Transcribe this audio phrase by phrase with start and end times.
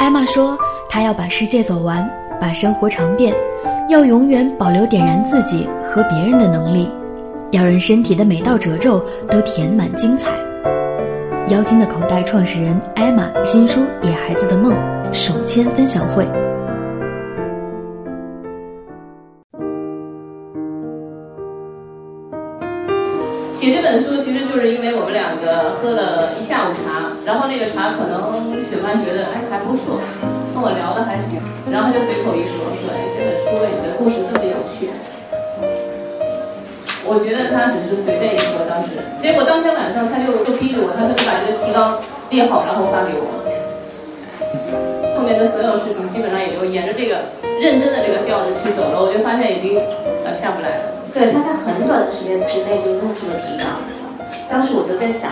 [0.00, 0.58] 艾玛说
[0.88, 3.34] ：“她要把世界走完，把生活尝遍，
[3.90, 6.88] 要永远保留点燃自己和别人的能力，
[7.50, 10.30] 要让身体的每道褶皱都填满精彩。”
[11.52, 14.72] 妖精的口袋创始人艾玛新书《野孩子的梦》
[15.12, 16.24] 首签分享会。
[23.52, 30.00] 写这本书其实就是因为我们两个喝了一下午茶，然后那个茶可能雪曼觉得哎还不错，
[30.52, 31.38] 跟我聊的还行，
[31.70, 34.90] 然后他就随口一说说哎写的书你的故事这么有趣，
[37.06, 43.28] 我觉得他只是随便一说当时，结果当天晚上他就就逼着我，他说你把这个提纲列好，然后发给我。
[45.14, 47.20] 后面的所有事情基本上也就沿着这个
[47.60, 49.78] 认真的这个调子去走了，我就发现已经
[50.24, 50.96] 呃下不来了。
[51.12, 53.66] 对，他在很短的时间之内就弄出了提纲。
[54.48, 55.30] 当时我就在想，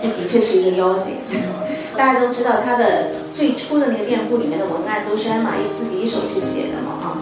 [0.00, 1.14] 这的确是一个妖精。
[1.96, 7.16] 大家都知道，他的最初的那个店铺里面的文案都是艾玛一自己一手去写的嘛，啊。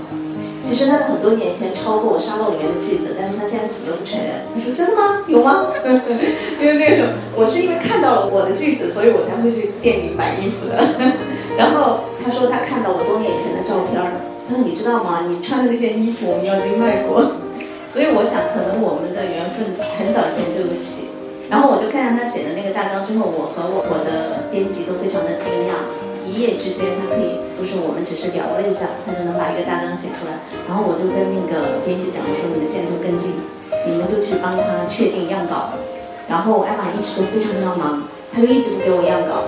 [0.64, 4.42] 其实他很多年前抄过我沙漏里面的句子，但是他现在死都不承认。
[4.50, 5.22] 他说：“真的吗？
[5.28, 5.70] 有吗？”
[6.58, 10.82] 因为那个时候，我是因为看到了我的句子，所以我才会去店里买衣服的。
[11.56, 15.28] 然后他说他看到我多年前的照片儿，他说：“你知道吗？
[15.28, 17.22] 你穿的那件衣服我们妖精卖过。”
[17.92, 21.13] 所以我想，可能我们的缘分很早前就有起。
[21.50, 25.76] 然后我就看见他写的那个大纲之后，我和我我的编辑都非常的惊讶。
[26.24, 30.40] 一夜之间，他可以，就是我们只是聊了一下，他就能把一个大纲写出来。
[30.66, 33.44] 然后我就跟那个编辑讲说：“你们现在都跟进，
[33.84, 35.76] 你们就去帮他确定样稿。”
[36.26, 39.44] 然后艾玛一直都非常非常忙，他就一直不给我样稿。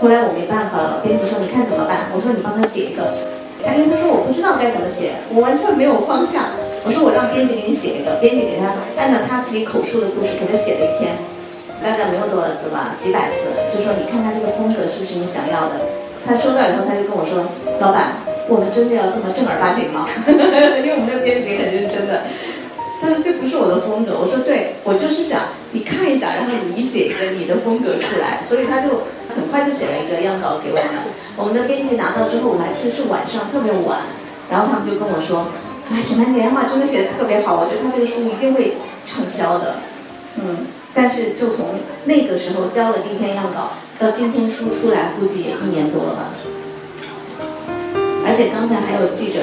[0.00, 3.12] 后来我没办法了，编辑说：“你看怎么办？”我说：“你帮他写一个。”
[3.60, 6.48] 因为他说我不知道该怎么写，我完全没有方向。
[6.86, 11.18] 我说我让编辑给你写一个，编辑给他按照他自己口述的故事给他写了一篇，
[11.82, 13.50] 大概没有多少字吧，几百字。
[13.74, 15.82] 就说你看他这个风格是不是你想要的？
[16.22, 17.42] 他收到以后他就跟我说，
[17.82, 20.06] 老板，我们真的要这么正儿八经吗？
[20.78, 22.22] 因为我们的编辑很认真的。
[23.02, 24.14] 他说这不是我的风格。
[24.22, 25.42] 我说对，我就是想
[25.74, 28.38] 你看一下，然后你写一个你的风格出来。
[28.46, 30.86] 所以他就很快就写了一个样稿给我们。
[31.34, 33.98] 我们的编辑拿到之后，我还记得是晚上特别晚，
[34.46, 35.50] 然后他们就跟我说。
[35.88, 38.76] 哎，雪曼姐呀嘛，真的写的特别好，我觉得她这个书一定会
[39.06, 39.76] 畅销的。
[40.34, 46.34] 嗯，但是就从那个时候交了第一篇样稿，到今天书出来，估计也一年多了吧。
[48.26, 49.38] 而且刚才还有记者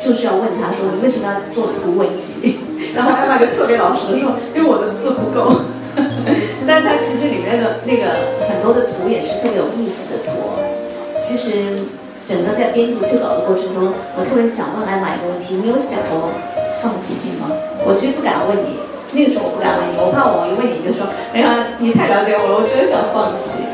[0.00, 2.58] 就是要问他说，你为什么要做图文集？
[2.94, 5.52] 然后艾玛就特别老实的说，因为我的字不够。
[6.66, 10.30] 但他其实里面的那个很多的图也是特别有意思的图，
[11.20, 11.82] 其实。
[12.24, 16.30] 整个在编辑催稿的过程中，我特别想问艾玛一个问题：你有想过
[16.82, 17.52] 放弃吗？
[17.84, 18.80] 我其实不敢问你，
[19.12, 23.64] 那个时候我不敢问你，我怕我一问你就说：哎呀，你太了解我了，我真想放弃。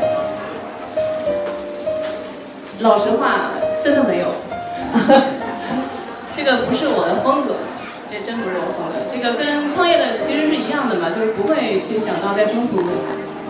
[2.81, 4.27] 老实话，真的没有。
[6.35, 7.55] 这个不是我的风格，
[8.11, 8.99] 这真不是我风格。
[9.13, 12.83] 这个跟创业的其实是一样的嘛，就是不会去想到在中途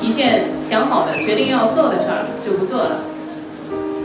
[0.01, 3.01] 一件想好的、决定要做的事儿就不做了。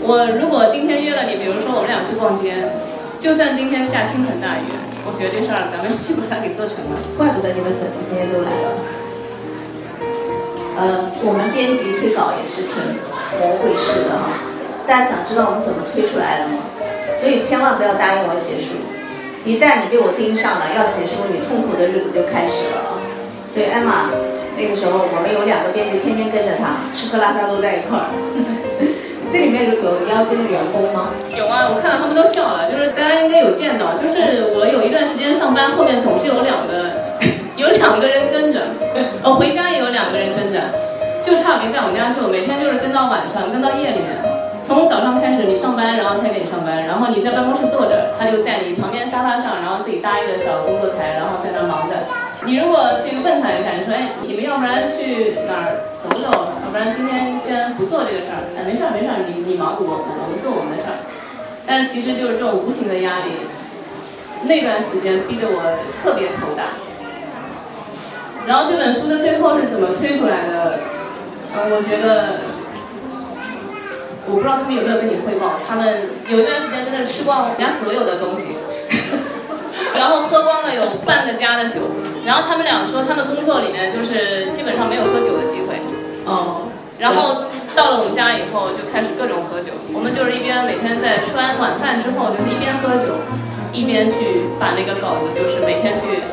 [0.06, 2.70] 我如果今天约了你，比如说我们俩去逛街，
[3.18, 4.70] 就算今天下倾盆大雨，
[5.02, 6.94] 我觉得这事儿咱们去把它给做成了。
[7.18, 8.68] 怪不得你们粉丝今天都来了。
[10.78, 12.78] 呃，我们编辑催稿也是挺
[13.42, 14.38] 魔鬼式的哈，
[14.86, 16.70] 大家想知道我们怎么催出来的吗？
[17.18, 18.78] 所以千万不要答应我写书，
[19.42, 23.02] 一旦你被我盯上了要写书，你痛苦的日子就开始了。
[23.58, 24.14] 所以艾玛
[24.54, 28.14] 那个时候我们有两个编辑天天跟着他，吃喝拉撒都在一块儿。
[29.36, 31.12] 这里面有有妖精的员工吗？
[31.36, 32.72] 有啊，我看到他们都笑了。
[32.72, 36.88] 就是大家应该有见到，就是我有一段时间上班，后面总是有两个，
[37.60, 38.64] 有两个人跟着。
[39.28, 40.64] 哦，回家也有两个人跟着，
[41.20, 44.16] 就差没在我们家住，每天就是跟到晚上，跟到夜里面。
[44.64, 52.00] 从早上开始你上班，然后他给你上班，然后你在办公室坐着，他就在你旁边沙发上，然后自己搭一个小工作台，然后在那忙着。
[52.46, 56.30] 你如果去问他一下，你说哎，你们要不然去哪儿走走？
[56.64, 60.98] 要不然今天先不做这个事儿，哎，没事儿没事儿，你你忙我我们做我们的事儿。
[61.66, 63.34] 但其实就是这种无形的压力，
[64.44, 65.58] 那段时间逼得我
[66.04, 66.78] 特别头大。
[68.46, 70.78] 然后这本书的最后是怎么推出来的？
[71.58, 72.34] 嗯，我觉得。
[74.28, 75.86] 我不知道他们有没有跟你汇报，他们
[76.28, 78.58] 有一段时间真的吃光我家所有的东西，
[79.94, 81.82] 然后喝光了有半个家的酒，
[82.26, 85.78] 然后他们俩说他们工作里面就是基本上没有喝酒的机会，
[86.26, 86.66] 哦，
[86.98, 87.46] 然后
[87.76, 93.14] 到了我们家以后就开始各种喝酒，我们就是一边每天在吃完晚饭之后就是一边喝酒，
[93.72, 96.26] 一边去把那个稿子就是每天去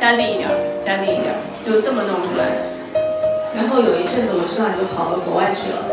[0.00, 2.58] 加进一点儿，加进一点儿，就这么弄出来的。
[3.52, 5.84] 然后有一阵子我知道你都跑到国外去了。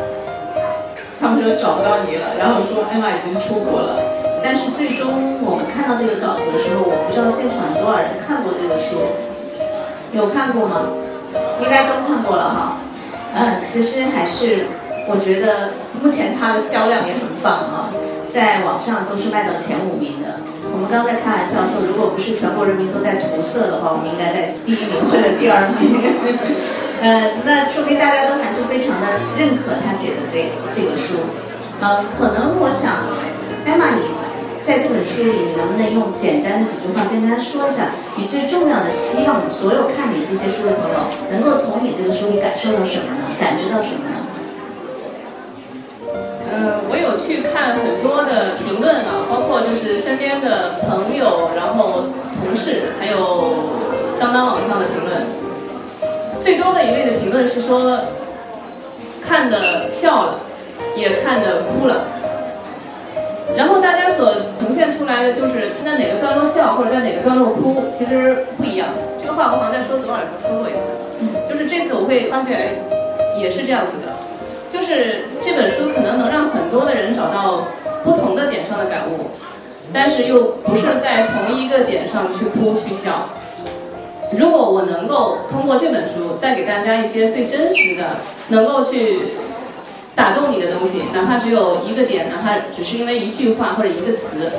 [1.20, 4.00] 他们说找不到你了，然后说艾玛已经出国了。
[4.44, 9.00] 但是最终我们看到这个稿子的时候，我不知道现场有多少人看过这个书，
[10.12, 10.92] 有看过吗？
[11.64, 12.78] 应该都看过了哈。
[13.34, 14.68] 嗯，其实还是
[15.08, 15.74] 我觉得
[16.04, 17.90] 目前它的销量也很棒啊，
[18.30, 20.38] 在网上都是卖到前五名的。
[20.74, 25.98] 我们刚才开玩笑说，如果不是全国人民都在涂色的话，我们应该在第一名或者第二名。
[27.02, 29.08] 嗯， 那说明大家都还是非常的
[29.38, 31.18] 认可他写的这这个书。
[31.82, 33.06] 嗯，可能我想，
[33.66, 34.02] 艾玛，你
[34.64, 40.98] 在这本书里，你能不能用简单的几句话跟大家说一下，你最重要的希望所有看你这些书的朋友
[41.30, 43.36] 能够从你这个书里感受到什么呢？
[43.38, 44.16] 感知到什么呢？
[46.56, 52.06] 嗯，我有去看很多的评论啊，包括就是身边的朋友，然后
[52.40, 53.56] 同事，还有
[54.18, 55.22] 当当网上的评论。
[56.42, 58.00] 最终的一类的评论是说，
[59.22, 60.40] 看的笑了，
[60.96, 62.08] 也看的哭了。
[63.56, 64.34] 然后大家所
[64.64, 68.88] 呈现出来的就是在哪个段落笑，或者在哪个段落哭，其实不一样。
[69.22, 70.88] 这个话我好像在说昨晚的时候说过一次，
[71.52, 72.72] 就是这次我会发现，
[73.38, 74.14] 也是这样子的。
[74.70, 77.68] 就是这本书可能能让很多的人找到
[78.06, 79.28] 不同的点上的感悟，
[79.92, 83.28] 但是又不是在同一个点上去哭去笑。
[84.32, 88.16] 如果我能够通过这本书带给大家一些最真实的，
[88.48, 89.20] 能够去
[90.16, 94.52] 打动你的东西，哪怕只有一个点，哪怕只是因为一句话或者一个词，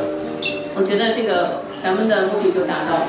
[0.75, 3.07] 我觉得这个咱们的目的就达到了。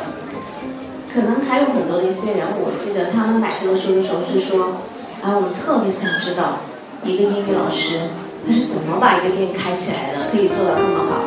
[1.14, 4.78] 可能还有很多的一些人，我记得他们买这个书的时候是说，
[5.24, 6.60] 啊，我们特别想知道。
[7.06, 8.00] 一个英语老师，
[8.48, 10.32] 他是怎么把一个店开起来的？
[10.32, 11.22] 可以做到这么好？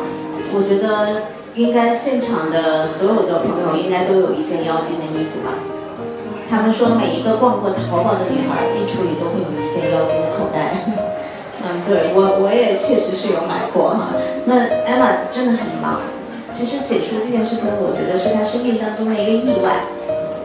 [0.51, 5.55] 我觉得应该现场的所有的朋友应该都有一件妖精的衣服吧。
[6.49, 11.08] 他们说每一个逛过淘宝的女孩衣橱里都会有一件妖精的口袋。
[11.61, 14.15] 嗯，对我我也确实是有买过哈。
[14.45, 14.55] 那
[14.87, 16.01] Emma 真的很忙。
[16.51, 19.85] 其实写书这件事情，我觉得是他生命当中的一个意外，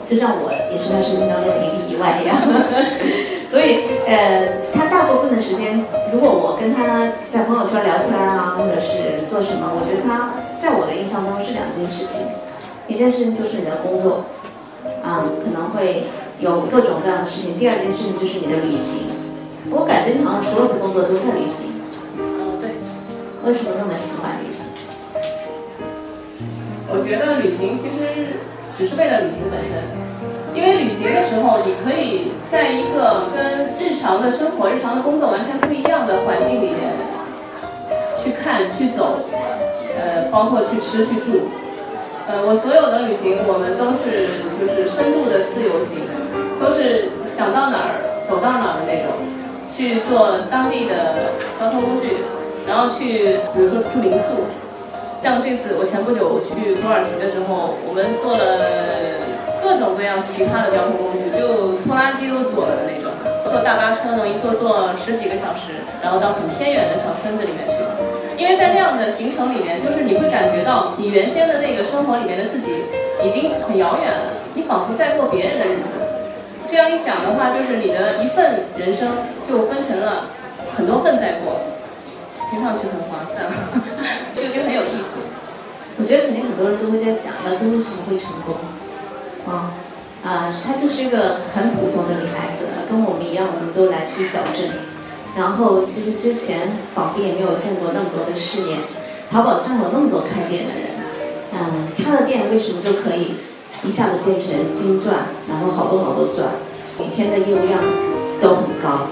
[0.05, 2.37] 就像我也是他生命当中的一个意外一样。
[3.49, 5.81] 所以，呃，他大部分的时间，
[6.13, 12.27] 如果我跟他在朋友圈聊天啊，或者是做什么，我觉得他在我的印象中是两件事情，
[12.87, 14.27] 一件事情就是你的工作，
[15.01, 16.05] 啊，可能会
[16.39, 19.14] 有各种各样的事情；第二件事情就是你的旅行。
[19.71, 21.81] 我感觉你好像所有的工作都在旅行。
[22.19, 22.71] 嗯，对。
[23.45, 24.75] 为什么那么喜欢旅行？
[26.89, 28.37] 我觉得旅行其实
[28.77, 30.05] 只是为了旅行本身。
[30.55, 36.95] 因为旅行的时候，你可以在一个跟日常的生活、日常的工作完全不一样的环境里面
[38.23, 39.19] 去看、去走，
[39.99, 41.51] 呃，包括去吃、去住。
[42.29, 46.07] 呃，我所有的旅行，我们都是就是深度的自由行，
[46.63, 49.11] 都是想到哪儿走到哪儿的那种，
[49.77, 52.17] 去做当地的交通工具，
[52.67, 54.47] 然后去比如说住民宿。
[55.21, 59.25] 像这次我前不久去土耳其的时候，我们做了。
[59.65, 63.09] 各种各样奇葩的交通工具，就拖拉机都坐了的那种，
[63.49, 67.81] 坐大巴车呢一坐坐十几个小时，然后到很偏远的小村子里面去。
[68.37, 72.77] 因为在那样的行程里面，就是你会感觉到你原先的那个生活里面的自己
[73.25, 76.04] 已经很遥远了，你仿佛在过别人的日子。
[76.75, 79.13] 这样一想的话，就是你的一份人生
[79.49, 80.27] 就分成了
[80.73, 81.61] 很多份在过，
[82.51, 83.47] 听上去很划算，
[84.35, 85.23] 就就很有意思。
[85.97, 88.57] 我觉得肯定很多人都会在想，要真为什么会成功？
[89.47, 89.71] 啊，
[90.25, 94.75] 啊，她就是一个很普通的女孩子，跟我们一样，我们都来自小镇。
[95.39, 98.81] 然后其实之前仿佛也没有见过那么多的世面，
[99.31, 100.91] 淘宝上有那么多开店的人，
[101.53, 103.37] 嗯，她的店为什么就可以
[103.85, 105.15] 一下子变成金钻，
[105.49, 106.49] 然后好多好多钻，
[106.99, 107.81] 每天的业务量
[108.41, 109.09] 都很高。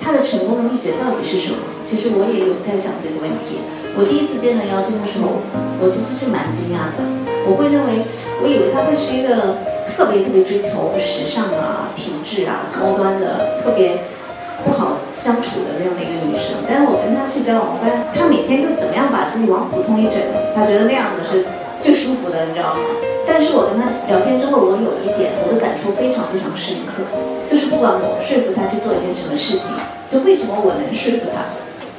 [0.00, 1.58] 她的成功的秘诀到底是什么？
[1.84, 3.60] 其实我也有在想这个问题。
[3.96, 5.40] 我第一次见到妖精的时候，
[5.80, 7.02] 我其实是蛮惊讶的。
[7.46, 8.04] 我会认为，
[8.42, 9.70] 我以为她会是一个。
[9.94, 13.92] 特别特别追求时尚啊、品质啊、高端的，特别
[14.64, 16.64] 不好相处的那样的一个女生。
[16.64, 20.16] 但是我跟她去交往，发现她每天就怎么样把自己往普通一整，
[20.54, 21.44] 她觉得那样子是
[21.82, 22.80] 最舒服的，你知道吗？
[23.26, 27.02] 但是我跟他聊天之后，我有一点我的感触非常非常深刻，
[27.50, 29.74] 就是不管我说服他去做一件什么事情，
[30.08, 31.50] 就为什么我能说服他？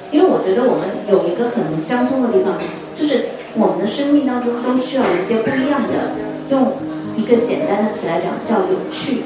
[0.10, 2.56] 因为我觉得我们有一个很相通的地方，
[2.96, 6.16] 就是我们的生命当中都需要一些不一样的
[6.50, 6.74] 用。
[7.16, 9.22] 一个简单的词来讲，叫有趣、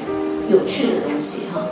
[0.50, 1.64] 有趣的东西哈。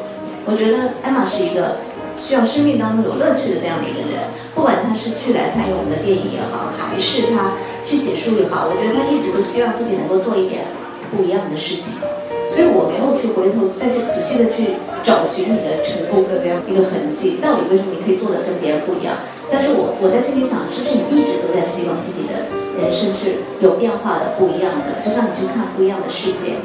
[0.46, 1.76] 我觉得艾玛是一个
[2.18, 4.24] 需要生命当中有乐趣的这样的一个人。
[4.54, 7.52] 不管他是去来参与我们的电影也好，还是他
[7.86, 10.66] 去写书也好，我觉得他一直都希望自己能够做一点
[11.14, 12.02] 不一样的事情。
[12.50, 14.74] 所以我没有去回头再去仔细的去
[15.04, 19.14] 找寻你的成功的这样一个痕迹，到底为什么你可以做的跟别人不一样？
[19.46, 24.98] 但是我我在心里想，是不是你一直都在希望自己的人生是有变化的、不一样的？
[25.06, 26.58] 就像你去看不一样的世界，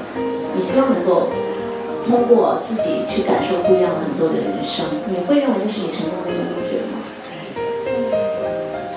[0.55, 1.29] 你希望能够
[2.09, 6.80] 通过自己去感受不一样的很多的人生，你会认为这是你成功的一种秘诀？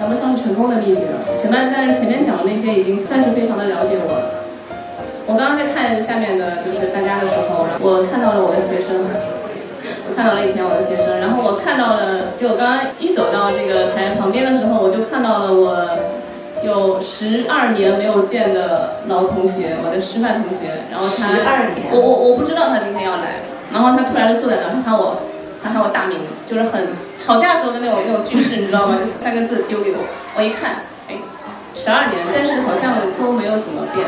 [0.04, 1.16] 谈不上成功的秘诀了。
[1.40, 4.44] 全班但是前面讲的那些已经算是非常的了解我了。
[5.25, 15.88] 我刚刚在看下面的就是大家的时候，我看到了我的学生，我看到了以前我的学生，然后我看到了，就我刚刚一走到这个台旁边的时候，我就看到了我
[16.61, 23.40] 有十二年没有见的老同学，我的师范同学，然后他十二年，我我我不知道他今天要来，
[23.73, 25.16] 然后他突然就坐在那儿，他喊我，
[25.64, 28.99] 他喊我大名，就是很吵架时候的那种那种句式，你知道吗？
[29.18, 30.04] 三个字丢给我，
[30.37, 31.16] 我一看，哎，
[31.75, 34.06] 十二年，但是好像都没有怎么变。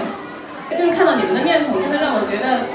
[0.69, 2.67] 就是看到你们的面孔，真的让我觉得，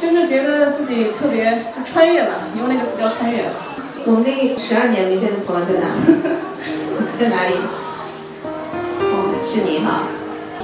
[0.00, 3.44] 就是觉得自己特别就穿越吧，用那个词叫穿越。
[4.06, 5.86] 我们那十二年没见的朋友在哪？
[7.20, 7.54] 在哪里？
[8.98, 10.08] 哦，是你哈。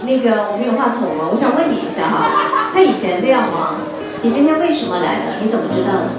[0.02, 1.28] 那个我们有话筒吗？
[1.30, 3.76] 我想问你一下哈，他以前这样吗？
[4.22, 5.40] 你今天为什么来的？
[5.40, 6.12] 你怎么知道的？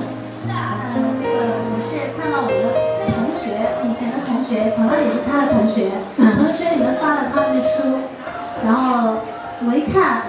[0.50, 1.38] 嗯，这个
[1.70, 2.74] 我是看到我的
[3.14, 3.54] 同学，
[3.86, 5.86] 以前的同学，同样也是他的同学，
[6.18, 8.02] 同学里面发了他的书。
[8.66, 9.22] 然后
[9.62, 10.26] 我一看，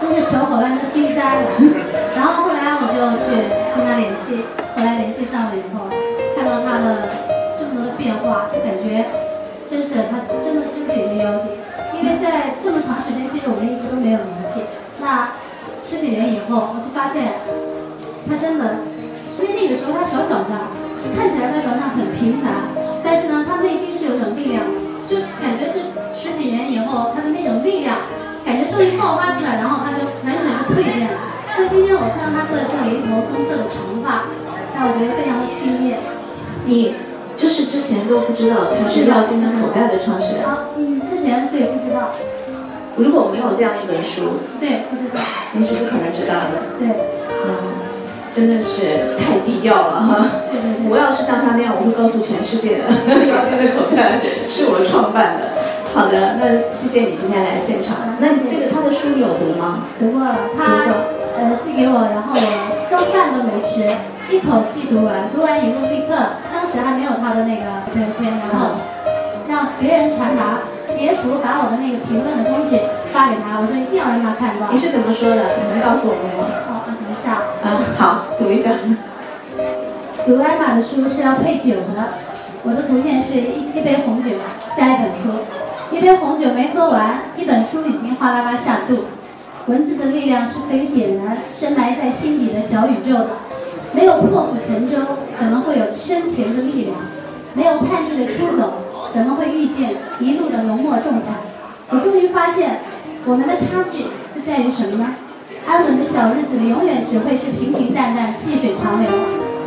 [0.00, 1.52] 真是小伙伴都惊呆了。
[2.16, 2.96] 然后后来我就
[3.28, 3.36] 去
[3.76, 4.40] 跟他联系，
[4.72, 5.92] 后来联系上了以后，
[6.32, 7.04] 看到他的
[7.60, 9.04] 这么多的变化，就感觉
[9.68, 11.52] 真是他真的就是一个妖精。
[12.00, 14.64] 因为在这么长时间，其实我们一直都没有联系。
[14.96, 15.28] 那
[15.90, 17.34] 十几年以后，我就发现
[18.30, 18.86] 他真的，
[19.34, 20.54] 因为那个时候他小小的，
[21.18, 22.70] 看起来外表上很平凡，
[23.02, 24.62] 但是呢，他内心是有种力量，
[25.10, 25.90] 就感觉这。
[26.14, 27.96] 十几年以后，他的那种力量，
[28.44, 31.18] 感觉终于爆发出来，然后他就完全就蜕变了。
[31.54, 34.26] 所以今天我看到他坐在这里，一头棕色的长发，
[34.76, 35.98] 让我觉得非常的惊艳。
[36.66, 36.94] 你
[37.36, 40.44] 就是之前都不知道他是妖精的口袋的创始人？
[40.44, 42.10] 啊，嗯，之前对不知道。
[42.96, 45.20] 如果没有这样一本书，对，不知道。
[45.52, 46.78] 你是不可能知道的。
[46.78, 46.88] 对。
[47.46, 47.50] 嗯，
[48.30, 50.26] 真的是太低调了哈。
[50.50, 50.90] 对对对。
[50.90, 52.84] 我要是像他那样，我会告诉全世界的，
[53.30, 55.50] 妖精的口袋是我创办的。
[55.92, 57.96] 好的，那谢谢你今天来现场。
[58.20, 59.86] 那这个他的书你有读吗？
[59.98, 60.86] 读过了，他
[61.34, 62.42] 呃寄给我，然后我
[62.88, 63.82] 中饭都没吃，
[64.30, 65.26] 一口气读完。
[65.34, 66.14] 读完以后立刻，
[66.52, 68.78] 当时还没有他的那个朋友圈，然后
[69.48, 72.80] 让别人传达截图，把我的那个评论的东西
[73.12, 74.68] 发给他，我说一定要让他看到。
[74.70, 75.42] 你是怎么说的？
[75.62, 76.46] 你能告诉我们吗？
[76.66, 77.42] 好，等一下。
[77.62, 78.70] 啊，好，读一下。
[80.26, 82.20] 读艾玛的书是要配酒的，
[82.62, 84.30] 我的图片是一一杯红酒
[84.76, 85.40] 加一本书。
[85.90, 89.04] 一杯红酒没喝完，一本书已经哗啦啦下肚。
[89.66, 93.28] 文字的力量是可以点燃深埋在心底的小宇宙的。
[93.92, 94.96] 没有破釜沉舟，
[95.38, 96.96] 怎么会有深情的力量？
[97.54, 98.74] 没有叛逆的出走，
[99.12, 99.90] 怎么会遇见
[100.20, 101.34] 一路的浓墨重彩？
[101.90, 102.78] 我终于发现，
[103.26, 105.14] 我们的差距是在于什么呢？
[105.66, 109.10] 安稳的小日子里，永远只会是平平淡淡、细水长流。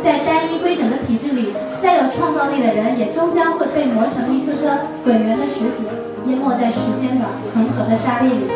[0.02, 5.88] 在单一规整的体制里，再有创造力的人，也终将会被磨成一颗颗滚圆的石子。
[6.26, 7.24] 淹没在时间的
[7.54, 8.48] 恒河的沙砾里，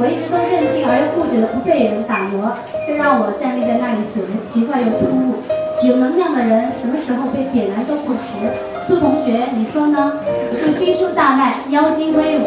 [0.00, 2.52] 我一直都任性而又固执的不被人打磨，
[2.86, 5.36] 这让我站立在那里显得奇怪又突兀。
[5.82, 8.46] 有能量的人什么时候被点燃都不迟。
[8.86, 10.12] 苏同学，你说呢？
[10.54, 12.46] 是新书大卖，妖精威武，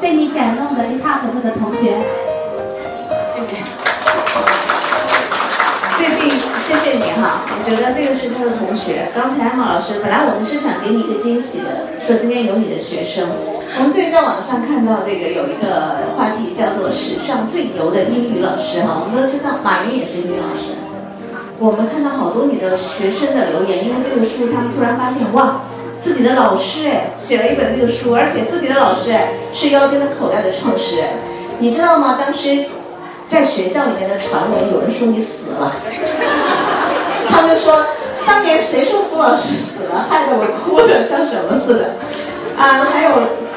[0.00, 1.98] 被你感动的一塌糊涂的同学。
[3.34, 3.58] 谢谢。
[5.98, 6.30] 最近
[6.62, 9.10] 谢谢你哈，我觉得这个是他的同学。
[9.16, 13.26] 刚才哈老师，本来我们是想给你一个惊喜的，说今天有你的学生。
[13.78, 20.78] 我们最近在网上看到这个有一个话题叫做“史上最牛的英语老师”哈，我们都知道马云也是英语老师。
[21.60, 25.60] 我们看到好多你的学生的留言，因为这个书，他们突然发现哇，
[26.00, 31.06] 自己的老师哎写了一本这个书，而且自己的老师哎是妖精的口袋的创始人，
[31.58, 32.18] 你知道吗？
[32.18, 32.64] 当时
[33.26, 35.70] 在学校里面的传闻，有人说你死了，
[37.28, 37.84] 他们说
[38.26, 41.94] 当年谁说苏老师死了，害得我哭的像什么似的
[42.56, 43.10] 啊，还有。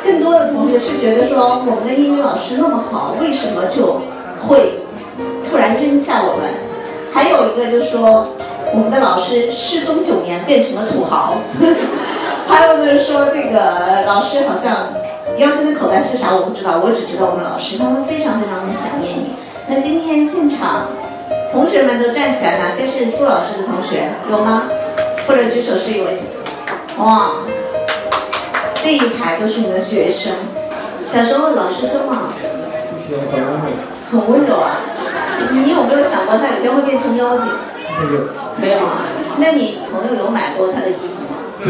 [0.04, 4.02] 更多的同学是觉得说，我们的英语老师那么好，为什么就
[4.42, 4.80] 会
[5.50, 6.73] 突然扔下我们？
[7.14, 8.28] 还有一个就是说，
[8.74, 11.36] 我们的老师失踪九年变成了土豪。
[12.50, 14.88] 还有就是说，这个老师好像
[15.38, 19.36] 妖精的口袋是啥我不知道，我只知道我们老师他们非常非常的想念你。
[19.68, 20.88] 那今天现场
[21.52, 24.10] 同学们都站起来，哪些是苏老师的同学？
[24.30, 24.64] 有吗？
[25.28, 26.24] 或者举手示意我一下。
[26.98, 27.32] 哇！
[28.84, 30.34] 这一排都是你的学生，
[31.08, 32.24] 小时候老师凶吗？
[34.12, 34.82] 很温柔啊。
[35.52, 36.04] 你有没有
[36.38, 37.48] 他有一天会变成妖精？
[38.00, 38.22] 没有。
[38.58, 39.06] 没有啊？
[39.38, 41.36] 那你朋友有买过他的衣服吗？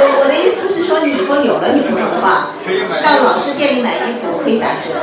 [0.20, 2.52] 我的意思是说，你以后有了女朋友的话，
[3.02, 4.94] 到老师店里买衣服可以打折，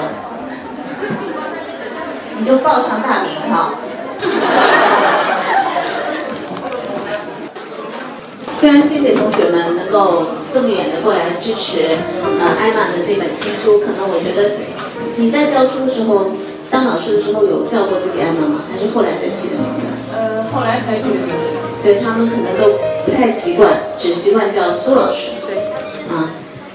[2.38, 3.74] 你就报上大名哈。
[8.62, 11.98] 非常谢谢同学们能够这么远的过来支持
[12.40, 13.80] 呃艾玛的这本新书。
[13.80, 14.52] 可能我觉得
[15.18, 16.32] 你在教书的时候，
[16.72, 18.62] 当老师的时候有叫过自己艾玛吗？
[18.72, 19.88] 还是后来才起的名字？
[20.14, 21.32] 呃，后来才起的名字。
[21.84, 25.32] 对他们可能都不太习惯，只习惯叫苏老师。
[25.46, 25.58] 对。
[26.10, 26.30] 啊，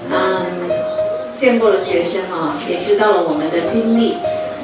[0.09, 0.45] 嗯，
[1.35, 4.15] 见过了学生啊，也知道了我们的经历。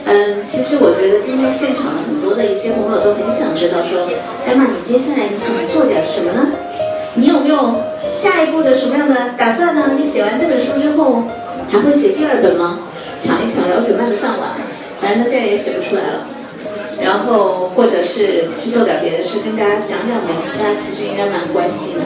[0.06, 4.08] 嗯，其实我觉得今天现场的很多的一些朋友都很想知道，说
[4.46, 6.48] 艾玛，你接下来你想做点什么呢？
[7.16, 7.76] 你有没有
[8.14, 9.92] 下一步的什么样的打算呢？
[9.98, 11.24] 你写完这本书之后，
[11.70, 12.80] 还会写第二本吗？
[13.20, 14.56] 抢一抢饶雪漫的饭碗，
[15.02, 16.28] 反正他现在也写不出来了。
[17.02, 20.34] 然后或者是去做点别的事，跟大家讲讲呗。
[20.58, 22.06] 大家其实应该蛮关心的。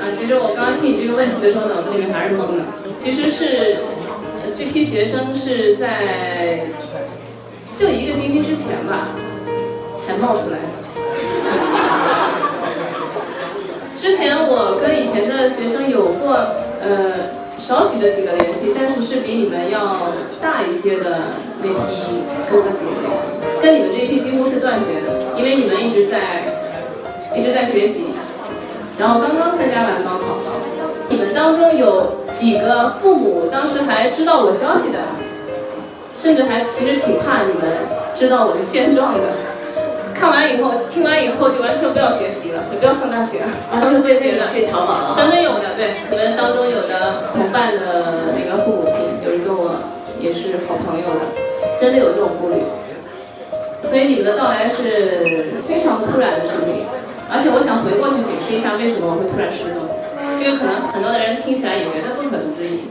[0.00, 2.64] 啊，其实我刚刚听你这个问题的时候，脑子里面还是懵的。
[2.98, 3.78] 其实是
[4.56, 6.64] 这批学生是在
[7.78, 9.08] 就一个星期之前吧，
[10.06, 10.64] 才冒出来的。
[13.94, 16.32] 之前我跟以前的学生有过
[16.80, 19.84] 呃少许的几个联系，但是是比你们要
[20.60, 21.22] 大一些的
[21.62, 26.18] 那批哥哥姐姐，跟你们这一批几乎是断绝的，因为你们一直在
[27.34, 28.04] 一直在学习，
[28.98, 30.36] 然后刚刚参加完高考，
[31.08, 34.98] 你们当中有几个父母当时还知道我消息的，
[36.18, 37.78] 甚至还其实挺怕你们
[38.14, 39.24] 知道我的现状的。
[40.12, 43.48] 看完以后，听完以后就完全不要学习了，也不要上大学了。
[43.72, 45.16] 啊，就被这个去淘宝了。
[45.16, 48.99] 真的有的，对，你们当中有的同伴的那个父母亲，
[50.20, 51.20] 也是好朋友的，
[51.80, 52.56] 真的有这种顾虑。
[53.82, 56.84] 所以你们的到来是非常突然的事情，
[57.28, 59.82] 而且我想回过去解释一下为什么我会突然失踪。
[60.38, 62.86] 这个可能很多的人听起来也觉得不可思议，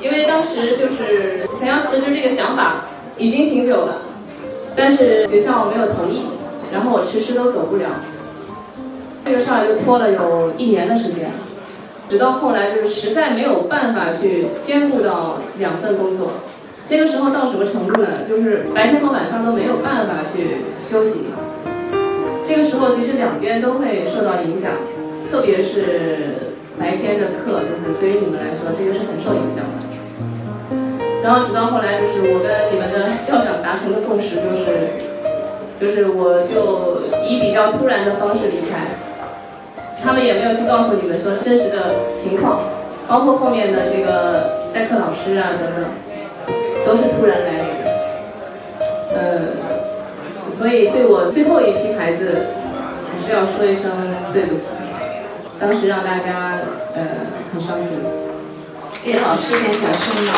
[0.00, 2.84] 因为当时就是想要辞职这个想法
[3.18, 4.02] 已经挺久了。
[4.76, 6.28] 但是学校没有同意，
[6.72, 7.86] 然后我迟迟都走不了，
[9.26, 11.28] 这个事儿就拖了有一年的时间，
[12.10, 16.32] 直到后来就是实在没有办法去兼顾到两份工作，
[16.88, 18.08] 那个时候到什么程度呢？
[18.28, 21.26] 就是白天和晚上都没有办法去休息，
[22.44, 24.72] 这个时候其实两边都会受到影响，
[25.30, 29.78] 特别是白天的课，就是对于你们来说，这个是很受影响的。
[31.22, 34.98] 然后直到后来，就是我跟你们的校长达成的共识，就是，
[35.78, 38.89] 就是我就以比较突然的方式离开，
[40.02, 42.60] 他们也没有去告诉你们说真实的情况，
[43.06, 45.84] 包括后面的这个代课老师啊等等，
[46.86, 47.86] 都是突然来临的，
[49.14, 49.20] 呃，
[50.52, 52.46] 所以对我最后一批孩子，
[53.12, 53.90] 还是要说一声
[54.32, 54.72] 对不起，
[55.60, 56.58] 当时让大家
[56.94, 57.02] 呃
[57.52, 58.00] 很伤心。
[59.04, 60.32] 给老师点掌声吧。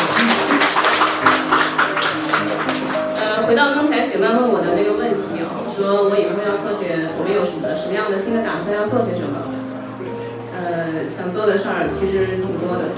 [3.20, 9.51] 呃，回到刚才雪曼问我的那个问题啊，说我以后要做些，我们有什么什么样的新的打算，要做些什么？
[10.72, 12.88] 呃，想做的事儿其实挺多的，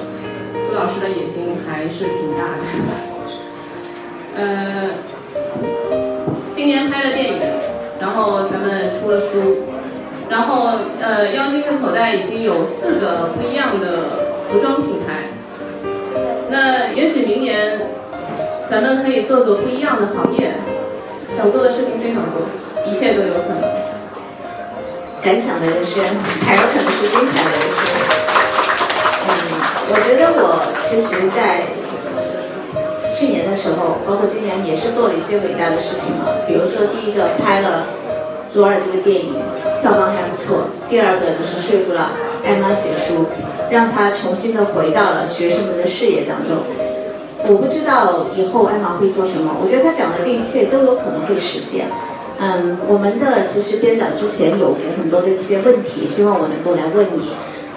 [0.62, 2.62] 苏老师的野心还是挺大的。
[4.36, 4.90] 呃，
[6.54, 7.40] 今年拍了电影，
[8.00, 9.66] 然后咱们出了书，
[10.30, 14.04] 然后呃，妖精的口袋已经有四个不一样的
[14.48, 15.26] 服装品牌，
[16.50, 17.80] 那也许明年。
[18.66, 20.54] 咱们可以做做不一样的行业，
[21.36, 22.40] 想做的事情非常多，
[22.90, 23.93] 一切都有可能。
[25.24, 26.04] 敢想的人生
[26.44, 27.80] 才有可能是精彩的人生。
[29.26, 29.32] 嗯，
[29.88, 31.64] 我觉得我其实，在
[33.10, 36.28] 去年的时候，包括今年，也是做了一些伟大的事情嘛。
[36.46, 37.88] 比如说，第一个拍了
[38.52, 39.32] 《左耳》这个电影，
[39.80, 42.12] 票房还不错；第二个就是说服了
[42.44, 43.24] 艾玛写书，
[43.70, 46.60] 让她重新的回到了学生们的视野当中。
[47.48, 51.86] 我不知道以后艾玛会做什么，我觉得她讲的这一切都有可能会实现。
[52.38, 57.30] 嗯，我们的其实编导之前有给很多的一些问题，希望我能够来问你。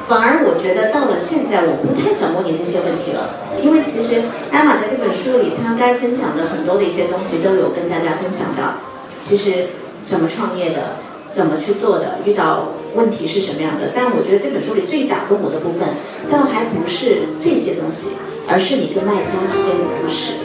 [0.08, 8.80] 反而我觉得到了现在，我不太想问你这些问题了，因为其实艾玛在这本书里，她该分享的很多的一些东西都有跟大家分享到。
[9.22, 9.68] 其实
[10.06, 10.98] 怎么创业的，
[11.30, 13.92] 怎么去做的，遇到问题是什么样的。
[13.94, 15.88] 但我觉得这本书里最打动我的部分，
[16.32, 18.12] 倒还不是这些东西。
[18.50, 20.37] 而是你跟卖家之间的故事，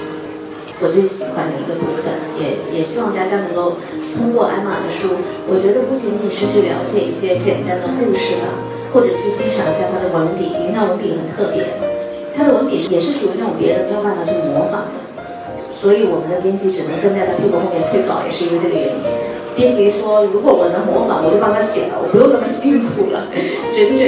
[0.82, 2.10] 我最喜欢的一个部分，
[2.42, 3.78] 也也希望大家能够
[4.18, 5.14] 通过艾玛的书，
[5.46, 8.50] 我觉得不仅仅是去了解一些简单的故事吧，
[8.90, 11.62] 或者去欣赏一下他的文笔，因为她文笔很特别。
[12.34, 14.98] 他的文笔也是属于那种别人没有办法去模仿的，
[15.70, 18.98] 所以我们的编辑只能跟在他屁股后面催稿，也是因为这个原因。
[19.54, 23.28] 编辑说，如果我能模仿，我就帮他写了，我不用那么辛苦了，
[23.70, 24.02] 整整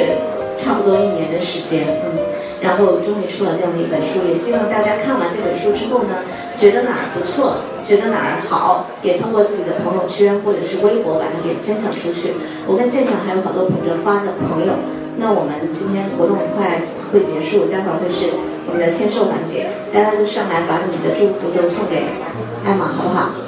[0.57, 2.19] 差不多一年的时间，嗯。
[2.65, 6.25] 然后终于出了这样的一本书，也希望大家看完这本书之后呢，
[6.57, 12.35] 觉得哪儿不错，觉得哪儿好，也通过自己的朋友圈或者是微博把它给分享出去。
[12.67, 14.73] 我跟现场还有好多捧着花的朋友，
[15.19, 16.81] 那我们今天活动很快
[17.13, 18.31] 会结束，待会儿会是
[18.67, 22.07] 我们的签售环节，大家都上来把你们的祝福都送给
[22.65, 23.44] 艾玛，好不好？